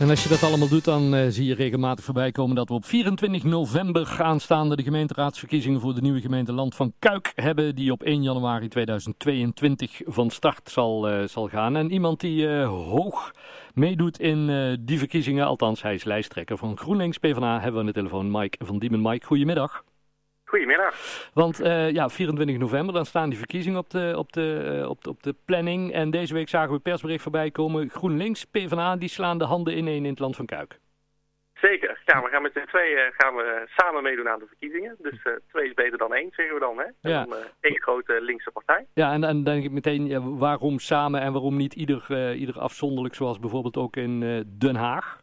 [0.00, 2.74] En als je dat allemaal doet, dan uh, zie je regelmatig voorbij komen dat we
[2.74, 7.92] op 24 november aanstaande de gemeenteraadsverkiezingen voor de nieuwe gemeente Land van Kuik hebben, die
[7.92, 11.76] op 1 januari 2022 van start zal, uh, zal gaan.
[11.76, 13.32] En iemand die uh, hoog
[13.74, 14.46] meedoet in
[14.80, 18.64] die verkiezingen, althans hij is lijsttrekker van GroenLinks PvdA, hebben we aan de telefoon Mike
[18.64, 19.02] van Diemen.
[19.02, 19.84] Mike, goedemiddag.
[20.50, 20.94] Goedemiddag.
[21.34, 25.04] Want uh, ja, 24 november, dan staan die verkiezingen op de, op, de, uh, op,
[25.04, 25.92] de, op de planning.
[25.92, 27.90] En deze week zagen we persbericht voorbij komen.
[27.90, 30.78] GroenLinks, PvdA, die slaan de handen ineen in het land van Kuik.
[31.54, 32.02] Zeker.
[32.04, 34.96] Ja, we gaan met z'n tweeën gaan we samen meedoen aan de verkiezingen.
[34.98, 36.78] Dus twee is beter dan één, zeggen we dan.
[36.78, 37.10] Hè?
[37.10, 37.24] Ja.
[37.24, 38.86] dan één grote linkse partij.
[38.94, 43.14] Ja, en dan denk ik meteen, ja, waarom samen en waarom niet ieder, ieder afzonderlijk,
[43.14, 45.20] zoals bijvoorbeeld ook in Den Haag?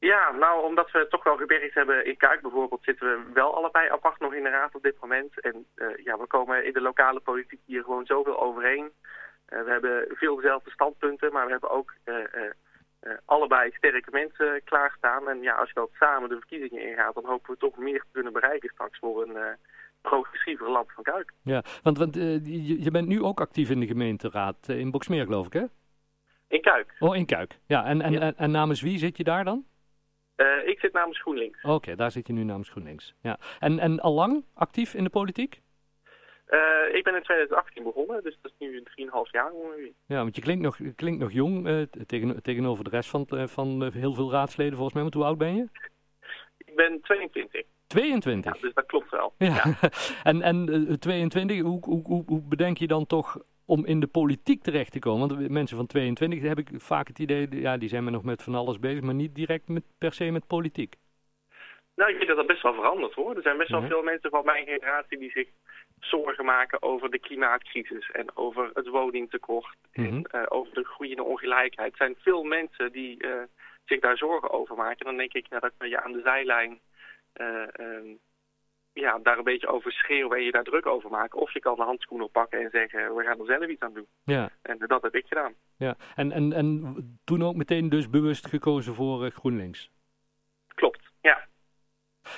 [0.00, 3.88] Ja, nou, omdat we toch wel gewerkt hebben in Kuik bijvoorbeeld, zitten we wel allebei
[3.88, 5.40] apart nog in de raad op dit moment.
[5.40, 8.84] En uh, ja, we komen in de lokale politiek hier gewoon zoveel overeen.
[8.84, 12.14] Uh, we hebben veel dezelfde standpunten, maar we hebben ook uh,
[13.24, 15.28] allebei sterke mensen klaarstaan.
[15.28, 18.12] En ja, als je dat samen de verkiezingen ingaat, dan hopen we toch meer te
[18.12, 19.56] kunnen bereiken straks voor een
[20.02, 21.32] progressiever land van Kuik.
[21.42, 25.46] Ja, want, want je, je, bent nu ook actief in de gemeenteraad in Boksmeer, geloof
[25.46, 25.64] ik, hè?
[26.48, 26.94] In Kuik.
[26.98, 27.58] Oh, in Kuik.
[27.66, 28.20] Ja, en, en, Ja.
[28.20, 29.64] en, en namens wie zit je daar dan?
[30.38, 31.62] Uh, ik zit namens GroenLinks.
[31.62, 33.14] Oké, daar zit je nu namens GroenLinks.
[33.22, 33.38] Ja.
[33.58, 35.60] En, en al lang actief in de politiek?
[36.48, 39.92] Uh, ik ben in 2018 begonnen, dus dat is nu 3,5 jaar ongeveer.
[40.06, 43.90] Ja, want je klinkt nog, klinkt nog jong uh, tegen, tegenover de rest van, van
[43.92, 45.02] heel veel raadsleden volgens mij.
[45.02, 45.66] Want hoe oud ben je?
[46.58, 47.62] Ik ben 22.
[47.86, 48.54] 22?
[48.54, 49.34] Ja, dus dat klopt wel.
[49.38, 49.46] Ja.
[49.80, 49.90] Ja.
[50.30, 54.62] en en 22, hoe, hoe, hoe, hoe bedenk je dan toch om in de politiek
[54.62, 55.28] terecht te komen?
[55.28, 58.42] Want mensen van 22 heb ik vaak het idee, ja, die zijn maar nog met
[58.42, 60.94] van alles bezig, maar niet direct met, per se met politiek.
[61.94, 63.36] Nou, ik denk dat dat best wel verandert hoor.
[63.36, 63.86] Er zijn best wel Ja.
[63.88, 65.48] veel mensen van mijn generatie die zich
[66.00, 70.06] zorgen maken over de klimaatcrisis en over het woningtekort Mhm.
[70.06, 71.90] en uh, over de groeiende ongelijkheid.
[71.90, 73.32] Er zijn veel mensen die uh,
[73.84, 74.98] zich daar zorgen over maken.
[74.98, 76.78] En dan denk ik, ja, dat kan je aan de zijlijn
[77.40, 77.62] uh,
[79.00, 81.38] ja, daar een beetje over schreeuwen en je daar druk over maken.
[81.40, 84.06] Of je kan de handschoen oppakken en zeggen, we gaan er zelf iets aan doen.
[84.24, 85.52] Ja, En dat heb ik gedaan.
[85.76, 85.96] ja.
[86.14, 86.94] En, en, en
[87.24, 89.90] toen ook meteen dus bewust gekozen voor eh, GroenLinks.
[90.74, 91.46] Klopt, ja.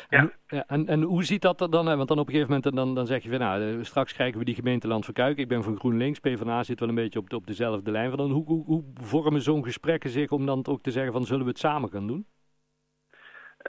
[0.08, 0.64] En, Ja.
[0.66, 1.86] en, en hoe ziet dat er dan?
[1.86, 1.96] hè?
[1.96, 4.38] Want dan op een gegeven moment dan, dan zeg je van nou, eh, straks krijgen
[4.38, 5.38] we die gemeenteland van Kuik.
[5.38, 8.08] Ik ben van GroenLinks, PvdA zit wel een beetje op, de, op dezelfde lijn.
[8.08, 11.24] Van dan, hoe, hoe, hoe vormen zo'n gesprekken zich om dan ook te zeggen van
[11.24, 12.26] zullen we het samen gaan doen?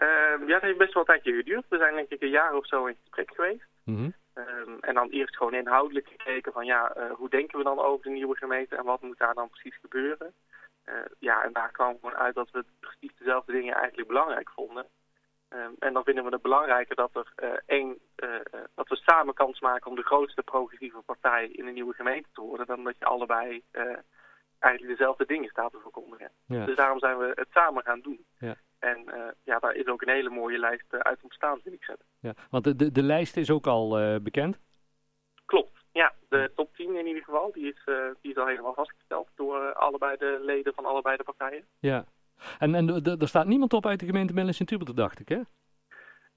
[0.02, 1.66] Uh, ja, het heeft best wel een tijdje geduurd.
[1.70, 3.66] We zijn denk ik een jaar of zo in gesprek geweest.
[3.84, 4.10] Mhm.
[4.36, 8.04] Um, en dan eerst gewoon inhoudelijk gekeken van ja, uh, hoe denken we dan over
[8.04, 10.34] de nieuwe gemeente en wat moet daar dan precies gebeuren.
[10.86, 14.86] Uh, ja, en daar kwam gewoon uit dat we precies dezelfde dingen eigenlijk belangrijk vonden.
[15.50, 18.00] Um, en dan vinden we het belangrijker dat er uh, één,
[18.76, 22.42] dat we samen kans maken om de grootste progressieve partij in een nieuwe gemeente te
[22.42, 23.64] worden, dan dat je allebei
[24.60, 26.32] eigenlijk dezelfde dingen staat te verkondigen.
[26.46, 26.66] Ja.
[26.66, 28.26] Dus daarom zijn we het samen gaan doen.
[28.38, 28.56] Ja.
[28.82, 31.84] En uh, ja, daar is ook een hele mooie lijst uh, uit ontstaan, vind ik
[31.84, 32.06] zetten.
[32.20, 34.60] Ja, want de, de, de lijst is ook al uh, bekend?
[35.46, 36.14] Klopt, ja.
[36.30, 37.84] De top 10 in ieder geval, die is,
[38.22, 41.66] die is al helemaal vastgesteld door allebei de leden van allebei de partijen.
[41.80, 42.06] Ja.
[42.60, 45.42] En, en er staat niemand op uit de gemeente Mellen Sint-Hubert, dacht ik, hè?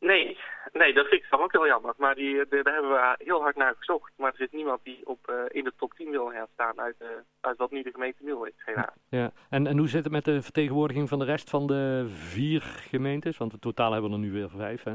[0.05, 0.39] Nee,
[0.73, 1.95] nee, dat vind ik toch ook heel jammer.
[1.97, 4.13] Maar die, de, daar hebben we heel hard naar gezocht.
[4.17, 6.97] Maar er zit niemand die op, uh, in de top 10 wil gaan staan uit,
[6.99, 7.09] uh,
[7.41, 8.95] uit wat nu de gemeente Mil is, helaas.
[9.09, 12.61] Ja, en, en hoe zit het met de vertegenwoordiging van de rest van de vier
[12.61, 13.37] gemeentes?
[13.37, 14.95] Want in totaal hebben we er nu weer vijf, hè?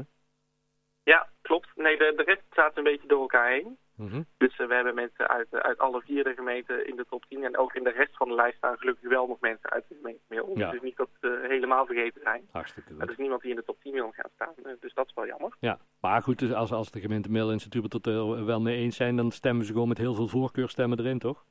[1.02, 1.68] Ja, klopt.
[1.74, 3.78] Nee, de, de rest staat een beetje door elkaar heen.
[4.00, 4.26] Mm -hmm.
[4.36, 7.44] Dus uh, we hebben mensen uit, uit alle vier de gemeenten in de top 10.
[7.44, 9.94] En ook in de rest van de lijst staan gelukkig wel nog mensen uit de
[9.94, 10.52] gemeente Mil.
[10.54, 10.70] Ja.
[10.70, 12.48] Dus niet dat ze helemaal vergeten zijn.
[12.50, 13.02] Hartstikke goed.
[13.02, 14.76] Er is niemand die in de top 10 wil gaan staan.
[14.80, 15.56] Dus dat is wel jammer.
[15.58, 18.76] Ja, maar goed, dus als, als de gemeente Mil en Sint-Hubert het er wel mee
[18.76, 21.44] eens zijn, dan stemmen ze gewoon met heel veel voorkeurstemmen erin, toch?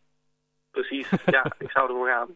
[0.72, 2.36] Precies, ja, ik zou ervoor gaan.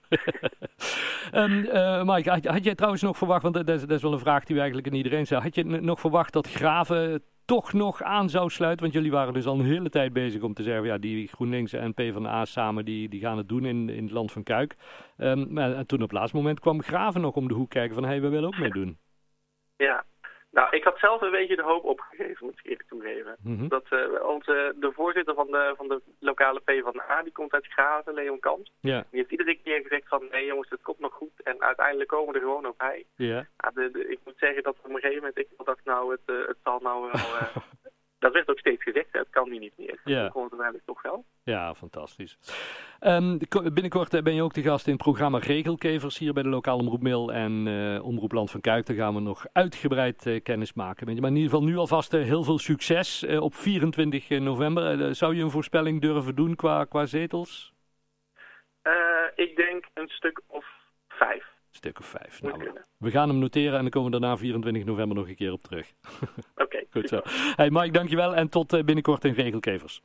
[1.51, 4.13] um, uh, Mike, had, had, jij trouwens nog verwacht, want dat is, dat is wel
[4.13, 5.44] een vraag die we eigenlijk aan iedereen stellen.
[5.44, 8.81] Had je nog verwacht dat Graven toch nog aan zou sluiten?
[8.81, 11.74] Want jullie waren dus al een hele tijd bezig om te zeggen, ja, die GroenLinks
[11.74, 14.75] en PvdA samen, die, die gaan het doen in, in het land van Kuik.
[15.18, 18.04] Um, en toen op het laatste moment kwam Graven nog om de hoek kijken van,
[18.04, 18.98] hé, hey, we willen ook meedoen.
[19.75, 20.06] Ja,
[20.83, 23.35] ik had zelf een beetje de hoop opgegeven, moet ik eerlijk toegeven.
[23.41, 23.68] Mm -hmm.
[23.68, 28.13] Dat uh, onze, de voorzitter van de, van de lokale PvdA, die komt uit Graven,
[28.13, 28.39] Leon.
[28.80, 29.06] Ja.
[29.09, 31.41] Die heeft iedere keer gezegd van, nee jongens, het komt nog goed.
[31.44, 33.06] En uiteindelijk komen we er gewoon op bij.
[33.15, 33.47] Ja.
[33.57, 36.21] ja de, de, ik moet zeggen dat op een gegeven moment, ik dacht nou, het,
[36.25, 37.21] uh, het zal nou wel...
[37.21, 37.56] Uh,
[38.24, 40.00] dat werd ook steeds gezegd, hè, het kan nu niet meer.
[40.03, 40.21] Ja.
[40.21, 41.25] Dat kon het uiteindelijk toch wel.
[41.45, 42.38] Ja, fantastisch.
[43.01, 43.38] Um,
[43.74, 47.01] binnenkort ben je ook de gast in het programma Regelkevers hier bij de lokale Omroep
[47.01, 48.86] Mil en uh, Omroep Land van Kuik.
[48.86, 51.06] Daar gaan we nog uitgebreid uh, kennis maken.
[51.06, 55.16] Maar in ieder geval nu alvast uh, heel veel succes op 24 november.
[55.16, 57.74] zou je een voorspelling durven doen qua, qua zetels?
[59.36, 60.66] ik denk een stuk of
[61.07, 61.44] vijf.
[61.44, 62.42] Een stuk of vijf.
[62.42, 65.51] Nou, we gaan hem noteren en dan komen we daarna 24 november nog een keer
[65.51, 65.94] op terug.
[66.22, 66.31] Oké.
[66.56, 67.22] Okay, Goed zo.
[67.56, 70.01] Hey Mike, dankjewel en tot binnenkort in Regelkevers.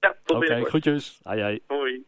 [0.00, 1.20] Ja, tot Oké, okay, groetjes.
[1.66, 2.06] Hoi.